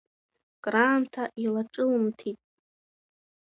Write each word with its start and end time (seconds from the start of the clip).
Краамҭа 0.63 1.23
илаҿылымҭит. 1.43 2.39